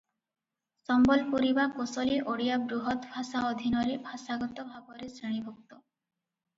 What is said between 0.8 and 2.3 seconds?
ସମ୍ବଲପୁରୀ ବା କୋସଳୀ